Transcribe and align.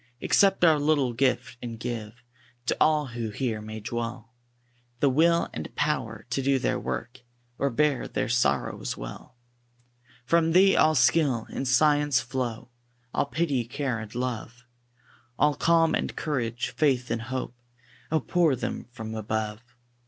Accept 0.19 0.65
our 0.65 0.79
little 0.79 1.13
gift, 1.13 1.57
and 1.61 1.79
give 1.79 2.23
To 2.65 2.75
all 2.81 3.05
who 3.09 3.29
here 3.29 3.61
may 3.61 3.81
dwell, 3.81 4.33
The 4.99 5.11
will 5.11 5.47
and 5.53 5.75
power 5.75 6.25
to 6.31 6.41
do 6.41 6.57
their 6.57 6.79
work, 6.79 7.19
Or 7.59 7.69
bear 7.69 8.07
their 8.07 8.27
sorrows 8.27 8.97
well. 8.97 9.35
From 10.25 10.53
Thee 10.53 10.75
all 10.75 10.95
skill 10.95 11.45
and 11.51 11.67
science 11.67 12.19
flow; 12.19 12.71
All 13.13 13.27
pity, 13.27 13.63
care, 13.63 13.99
and 13.99 14.15
love, 14.15 14.65
All 15.37 15.53
calm 15.53 15.93
and 15.93 16.15
courage, 16.15 16.69
faith 16.71 17.11
and 17.11 17.21
hope, 17.21 17.53
Oh! 18.11 18.21
pour 18.21 18.55
them 18.55 18.85
from 18.89 19.13
above. 19.13 19.61